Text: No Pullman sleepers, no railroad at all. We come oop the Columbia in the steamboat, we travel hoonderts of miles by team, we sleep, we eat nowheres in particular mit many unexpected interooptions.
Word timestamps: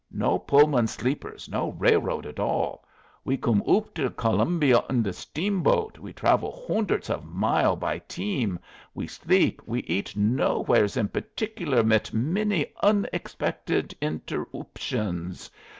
No 0.09 0.39
Pullman 0.39 0.87
sleepers, 0.87 1.47
no 1.47 1.73
railroad 1.73 2.25
at 2.25 2.39
all. 2.39 2.83
We 3.23 3.37
come 3.37 3.61
oop 3.69 3.93
the 3.93 4.09
Columbia 4.09 4.83
in 4.89 5.03
the 5.03 5.13
steamboat, 5.13 5.99
we 5.99 6.11
travel 6.11 6.65
hoonderts 6.67 7.07
of 7.11 7.23
miles 7.23 7.77
by 7.77 7.99
team, 7.99 8.57
we 8.95 9.05
sleep, 9.05 9.61
we 9.67 9.81
eat 9.83 10.15
nowheres 10.15 10.97
in 10.97 11.09
particular 11.09 11.83
mit 11.83 12.11
many 12.15 12.65
unexpected 12.81 13.93
interooptions. 14.01 15.51